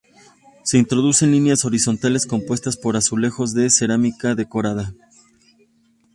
Se 0.63 0.79
introducen 0.79 1.29
líneas 1.29 1.63
horizontales 1.63 2.25
compuestas 2.25 2.75
por 2.75 2.97
azulejos 2.97 3.53
de 3.53 3.69
cerámica 3.69 4.33
decorada. 4.33 4.93